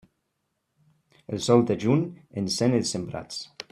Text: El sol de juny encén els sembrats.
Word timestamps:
El 1.37 1.43
sol 1.49 1.63
de 1.73 1.77
juny 1.87 2.03
encén 2.45 2.79
els 2.83 2.99
sembrats. 2.99 3.43